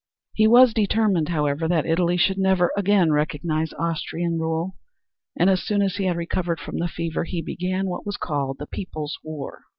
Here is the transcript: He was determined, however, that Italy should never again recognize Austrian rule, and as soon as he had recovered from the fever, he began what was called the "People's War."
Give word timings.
He 0.33 0.47
was 0.47 0.73
determined, 0.73 1.29
however, 1.29 1.67
that 1.67 1.85
Italy 1.85 2.17
should 2.17 2.39
never 2.39 2.71
again 2.75 3.11
recognize 3.11 3.71
Austrian 3.73 4.39
rule, 4.39 4.73
and 5.37 5.47
as 5.47 5.61
soon 5.61 5.83
as 5.83 5.97
he 5.97 6.05
had 6.05 6.17
recovered 6.17 6.59
from 6.59 6.79
the 6.79 6.87
fever, 6.87 7.23
he 7.23 7.39
began 7.43 7.85
what 7.85 8.03
was 8.03 8.17
called 8.17 8.57
the 8.57 8.65
"People's 8.65 9.19
War." 9.23 9.61